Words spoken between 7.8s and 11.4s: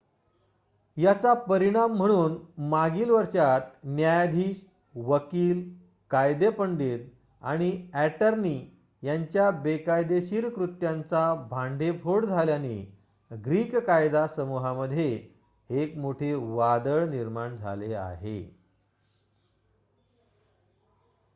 attorney यांच्या बेकायदेशीर कृत्यांचा